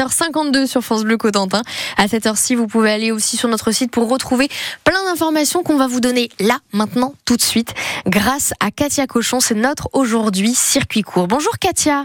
7h52 0.00 0.66
sur 0.66 0.82
France 0.82 1.04
Bleu 1.04 1.16
Cotentin. 1.18 1.62
À 1.96 2.08
cette 2.08 2.26
heure-ci, 2.26 2.54
vous 2.54 2.66
pouvez 2.66 2.90
aller 2.90 3.12
aussi 3.12 3.36
sur 3.36 3.48
notre 3.48 3.70
site 3.70 3.90
pour 3.90 4.08
retrouver 4.08 4.48
plein 4.84 5.04
d'informations 5.04 5.62
qu'on 5.62 5.76
va 5.76 5.86
vous 5.86 6.00
donner 6.00 6.30
là, 6.40 6.58
maintenant, 6.72 7.14
tout 7.26 7.36
de 7.36 7.42
suite, 7.42 7.74
grâce 8.06 8.54
à 8.60 8.70
Katia 8.70 9.06
Cochon. 9.06 9.40
C'est 9.40 9.54
notre 9.54 9.90
aujourd'hui 9.92 10.54
circuit 10.54 11.02
court. 11.02 11.28
Bonjour 11.28 11.58
Katia. 11.58 12.04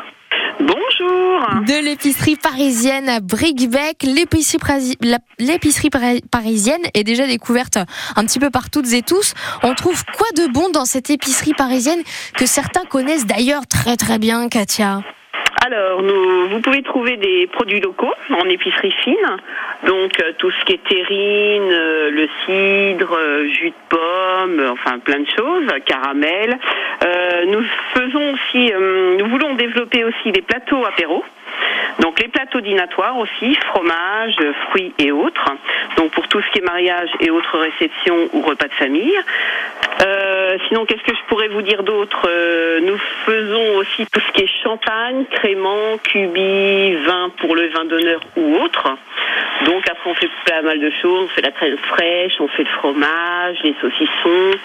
Bonjour. 0.60 1.64
De 1.66 1.86
l'épicerie 1.86 2.36
parisienne 2.36 3.08
à 3.08 3.20
Brickbeck. 3.22 4.04
L'épicerie, 4.04 4.98
l'épicerie 5.40 5.90
parisienne 6.32 6.82
est 6.94 7.04
déjà 7.04 7.28
découverte 7.28 7.78
un 8.16 8.26
petit 8.26 8.40
peu 8.40 8.50
par 8.50 8.70
toutes 8.70 8.92
et 8.94 9.04
tous. 9.04 9.34
On 9.64 9.74
trouve 9.74 10.04
quoi 10.18 10.28
de 10.36 10.52
bon 10.52 10.70
dans 10.70 10.86
cette 10.86 11.10
épicerie 11.10 11.54
parisienne 11.58 12.02
que 12.38 12.46
certains 12.46 12.84
connaissent 12.84 13.26
d'ailleurs 13.26 13.68
très 13.68 13.96
très 13.96 14.18
bien, 14.18 14.50
Katia? 14.50 15.02
Alors, 15.66 16.00
vous 16.00 16.60
pouvez 16.60 16.84
trouver 16.84 17.18
des 17.18 17.48
produits 17.48 17.80
locaux 17.80 18.14
en 18.30 18.48
épicerie 18.48 18.94
fine, 19.04 19.16
donc 19.88 20.20
euh, 20.20 20.32
tout 20.38 20.52
ce 20.52 20.66
qui 20.66 20.74
est 20.74 20.84
terrine, 20.88 21.72
euh, 21.72 22.12
le 22.12 22.30
cidre, 22.46 23.18
euh, 23.18 23.48
jus 23.48 23.72
de 23.72 23.76
pomme, 23.90 24.64
enfin 24.72 25.00
plein 25.00 25.22
de 25.22 25.28
choses, 25.36 25.66
caramel. 25.88 26.60
nous 27.48 27.64
faisons 27.96 28.34
aussi, 28.34 28.72
nous 29.18 29.26
voulons 29.28 29.56
développer 29.56 30.04
aussi 30.04 30.32
des 30.32 30.44
plateaux 30.44 30.86
apéros. 30.86 31.24
Donc 32.00 32.20
les 32.22 32.28
plateaux 32.28 32.62
dînatoires 32.62 33.18
aussi, 33.18 33.56
fromage, 33.56 34.36
fruits 34.70 34.94
et 35.00 35.12
autres. 35.12 35.46
Donc 35.98 36.12
pour 36.12 36.28
tout 36.28 36.42
ce 36.42 36.52
qui 36.52 36.60
est 36.60 36.66
mariage 36.66 37.10
et 37.22 37.32
autres 37.32 37.58
réceptions 37.58 38.30
ou 38.34 38.42
repas 38.42 38.68
de 38.68 38.74
famille. 38.74 39.16
Sinon, 40.68 40.86
qu'est-ce 40.86 41.04
que 41.04 41.16
je 41.16 41.24
pourrais 41.28 41.48
vous 41.48 41.62
dire 41.62 41.84
d'autre 41.84 42.28
euh, 42.28 42.80
Nous 42.82 42.98
faisons 43.26 43.78
aussi 43.78 44.06
tout 44.12 44.20
ce 44.20 44.32
qui 44.34 44.44
est 44.44 44.64
champagne, 44.64 45.26
crément, 45.32 45.98
cubi, 46.04 46.96
vin 47.06 47.32
pour 47.40 47.56
le 47.56 47.68
vin 47.70 47.86
d'honneur 47.86 48.22
ou 48.36 48.56
autre. 48.58 48.96
Donc 49.66 49.90
après, 49.90 50.10
on 50.10 50.16
fait 50.16 50.30
pas 50.46 50.62
mal 50.62 50.80
de 50.80 50.92
choses. 51.02 51.26
On 51.26 51.28
fait 51.30 51.42
la 51.42 51.52
crème 51.52 51.78
fraîche, 51.78 52.34
on 52.40 52.48
fait 52.50 52.64
le 52.64 52.70
fromage, 52.70 53.58
les 53.64 53.76
saucissons. 53.82 54.58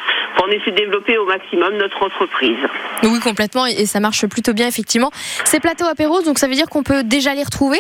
On 0.43 0.49
essaie 0.49 0.71
de 0.71 0.77
développer 0.77 1.19
au 1.19 1.27
maximum 1.27 1.77
notre 1.77 2.03
entreprise. 2.03 2.59
Oui, 3.03 3.21
complètement. 3.21 3.67
Et 3.67 3.87
ça 3.87 4.01
marche 4.01 4.27
plutôt 4.27 4.53
bien, 4.53 4.67
effectivement. 4.67 5.11
Ces 5.45 5.61
plateaux 5.61 5.87
apéros, 5.87 6.23
donc 6.23 6.39
ça 6.39 6.49
veut 6.49 6.55
dire 6.55 6.69
qu'on 6.69 6.83
peut 6.83 7.03
déjà 7.05 7.35
les 7.35 7.45
retrouver? 7.45 7.79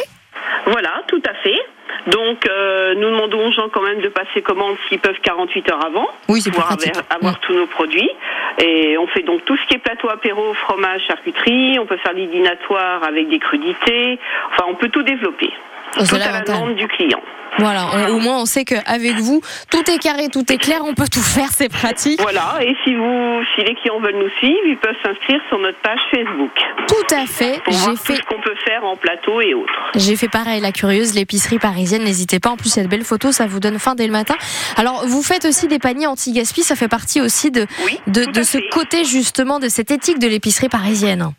Voilà, 0.67 1.02
tout 1.08 1.22
à 1.28 1.34
fait. 1.42 1.58
Donc, 2.06 2.46
euh, 2.48 2.94
nous 2.94 3.10
demandons 3.10 3.48
aux 3.48 3.52
gens 3.52 3.68
quand 3.68 3.82
même 3.82 4.00
de 4.00 4.08
passer 4.08 4.42
commande 4.42 4.76
s'ils 4.88 4.98
peuvent 4.98 5.20
48 5.22 5.70
heures 5.70 5.84
avant 5.84 6.08
oui, 6.28 6.42
pour 6.50 6.64
avoir, 7.10 7.40
tous 7.40 7.54
nos 7.54 7.66
produits. 7.66 8.10
Et 8.58 8.96
on 8.98 9.06
fait 9.08 9.22
donc 9.22 9.44
tout 9.44 9.56
ce 9.56 9.66
qui 9.66 9.74
est 9.74 9.78
plateau 9.78 10.08
apéro, 10.08 10.54
fromage, 10.54 11.02
charcuterie. 11.06 11.78
On 11.78 11.86
peut 11.86 11.98
faire 11.98 12.12
l'idinatoire 12.12 13.04
avec 13.04 13.28
des 13.28 13.38
crudités. 13.38 14.18
Enfin, 14.50 14.64
on 14.68 14.74
peut 14.74 14.88
tout 14.88 15.02
développer. 15.02 15.50
Tout 15.94 16.14
à 16.14 16.19
la 16.19 16.41
demande 16.41 16.77
du 16.77 16.86
client. 16.88 17.20
Voilà, 17.58 18.10
au 18.10 18.19
moins 18.20 18.41
on 18.41 18.46
sait 18.46 18.64
qu'avec 18.64 19.16
vous, 19.16 19.42
tout 19.70 19.91
est 19.91 19.98
carré, 19.98 20.28
tout 20.28 20.50
est 20.50 20.56
clair, 20.56 20.80
on 20.84 20.94
peut 20.94 21.08
tout 21.12 21.20
faire, 21.20 21.48
c'est 21.52 21.69
pratique. 21.69 22.20
Voilà, 22.22 22.58
et 22.62 22.74
si 22.84 22.94
vous, 22.94 23.41
si 23.55 23.64
les 23.64 23.74
clients 23.74 24.00
veulent 24.00 24.18
nous 24.18 24.30
suivre, 24.38 24.61
ils 24.66 24.78
peuvent 24.78 24.96
s'inscrire 25.05 25.41
sur 25.48 25.58
notre 25.58 25.78
page 25.80 25.98
Facebook. 26.11 26.52
Tout 26.88 27.14
à 27.14 27.27
fait. 27.27 27.61
J'ai 27.68 27.96
fait 27.96 28.16
ce 28.16 28.22
qu'on 28.22 28.41
peut 28.41 28.55
faire 28.64 28.84
en 28.84 28.96
plateau 28.96 29.41
et 29.41 29.52
autres. 29.55 29.72
J'ai 29.96 30.16
fait 30.16 30.28
pareil, 30.28 30.61
la 30.61 30.72
curieuse, 30.72 31.14
l'épicerie 31.14 31.58
parisienne. 31.58 32.05
N'hésitez 32.05 32.41
pas. 32.41 32.50
En 32.50 32.56
plus, 32.56 32.70
cette 32.70 32.88
belle 32.88 33.05
photo, 33.05 33.33
ça 33.33 33.46
vous 33.46 33.61
donne 33.61 33.78
faim 33.78 33.94
dès 33.94 34.06
le 34.06 34.12
matin. 34.12 34.36
Alors, 34.77 35.06
vous 35.06 35.22
faites 35.22 35.44
aussi 35.44 35.66
des 35.68 35.78
paniers 35.78 36.06
anti-gaspi. 36.06 36.62
Ça 36.62 36.77
fait 36.77 36.88
partie 36.88 37.20
aussi 37.20 37.50
de 37.50 37.66
de, 38.06 38.24
de 38.24 38.42
ce 38.42 38.58
côté 38.70 39.05
justement 39.05 39.58
de 39.58 39.68
cette 39.68 39.91
éthique 39.91 40.18
de 40.18 40.28
l'épicerie 40.28 40.68
parisienne 40.68 41.33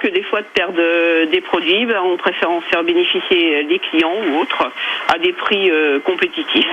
que 0.00 0.08
des 0.08 0.22
fois 0.22 0.40
de 0.40 0.46
perdre 0.54 0.76
des 1.30 1.40
produits, 1.40 1.86
ben, 1.86 2.00
on 2.02 2.16
préfère 2.16 2.50
en 2.50 2.60
faire 2.62 2.82
bénéficier 2.82 3.62
les 3.64 3.78
clients 3.78 4.14
ou 4.28 4.40
autres 4.40 4.70
à 5.12 5.18
des 5.18 5.32
prix 5.32 5.70
euh, 5.70 6.00
compétitifs. 6.00 6.66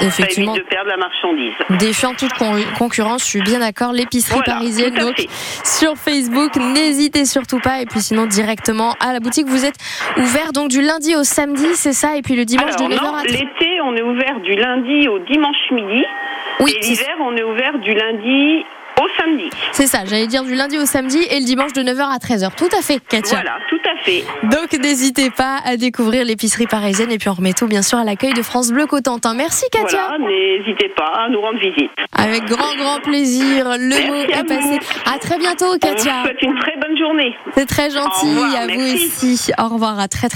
Effectivement. 0.00 0.52
Ça 0.52 0.58
évite 0.58 0.64
de 0.64 0.68
perdre 0.68 0.90
la 0.90 0.96
marchandise. 0.96 1.54
Défiant 1.78 2.14
toute 2.14 2.32
concurrence, 2.78 3.22
je 3.22 3.28
suis 3.28 3.42
bien 3.42 3.60
d'accord. 3.60 3.92
L'épicerie 3.92 4.40
parisienne, 4.44 4.94
donc 4.94 5.26
sur 5.64 5.96
Facebook, 5.96 6.56
n'hésitez 6.56 7.24
surtout 7.24 7.60
pas. 7.60 7.80
Et 7.80 7.86
puis 7.86 8.00
sinon, 8.00 8.26
directement 8.26 8.94
à 9.00 9.12
la 9.12 9.20
boutique. 9.20 9.46
Vous 9.46 9.64
êtes 9.64 9.76
ouvert 10.18 10.52
donc 10.52 10.68
du 10.68 10.82
lundi 10.82 11.16
au 11.16 11.24
samedi, 11.24 11.74
c'est 11.74 11.92
ça? 11.92 12.16
Et 12.16 12.22
puis 12.22 12.36
le 12.36 12.44
dimanche 12.44 12.76
de 12.76 12.84
9h 12.84 13.20
à 13.20 13.22
L'été, 13.24 13.80
on 13.82 13.96
est 13.96 14.02
ouvert 14.02 14.40
du 14.40 14.54
lundi 14.54 15.08
au 15.08 15.18
dimanche 15.20 15.70
midi. 15.70 16.04
Oui, 16.60 16.74
et 16.76 16.86
l'hiver, 16.86 17.16
on 17.20 17.36
est 17.36 17.42
ouvert 17.42 17.78
du 17.78 17.92
lundi 17.92 18.64
au 19.06 19.22
samedi. 19.22 19.50
C'est 19.72 19.86
ça, 19.86 20.00
j'allais 20.04 20.26
dire 20.26 20.42
du 20.44 20.54
lundi 20.54 20.78
au 20.78 20.86
samedi 20.86 21.18
et 21.30 21.38
le 21.38 21.44
dimanche 21.44 21.72
de 21.72 21.82
9h 21.82 22.02
à 22.02 22.18
13h. 22.18 22.54
Tout 22.56 22.68
à 22.76 22.82
fait, 22.82 23.00
Katia. 23.08 23.38
Voilà, 23.38 23.58
tout 23.68 23.80
à 23.84 23.96
fait. 24.04 24.24
Donc 24.44 24.72
n'hésitez 24.72 25.30
pas 25.30 25.58
à 25.64 25.76
découvrir 25.76 26.24
l'épicerie 26.24 26.66
parisienne 26.66 27.10
et 27.10 27.18
puis 27.18 27.28
on 27.28 27.34
remet 27.34 27.52
tout 27.52 27.66
bien 27.66 27.82
sûr 27.82 27.98
à 27.98 28.04
l'accueil 28.04 28.32
de 28.32 28.42
France 28.42 28.72
Bleu 28.72 28.86
Cotentin. 28.86 29.34
Merci 29.34 29.64
Katia. 29.70 30.08
Voilà, 30.08 30.24
n'hésitez 30.24 30.88
pas 30.90 31.12
à 31.24 31.28
nous 31.28 31.40
rendre 31.40 31.58
visite. 31.58 31.90
Avec 32.12 32.44
grand 32.44 32.74
grand 32.76 33.00
plaisir. 33.00 33.66
Le 33.78 34.06
mot 34.06 34.14
est 34.14 34.46
passé. 34.46 34.78
À 35.12 35.18
très 35.18 35.38
bientôt 35.38 35.76
Katia. 35.80 36.12
On 36.12 36.20
vous 36.20 36.24
souhaite 36.26 36.42
une 36.42 36.58
très 36.58 36.76
bonne 36.80 36.98
journée. 36.98 37.34
C'est 37.54 37.66
très 37.66 37.90
gentil. 37.90 38.36
à 38.56 38.66
vous 38.66 38.94
aussi. 38.94 39.52
Au 39.58 39.68
revoir. 39.68 39.98
À 39.98 40.08
très 40.08 40.28
très 40.28 40.34